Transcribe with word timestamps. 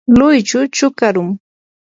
luychu 0.17 0.59
chukarum. 0.75 1.29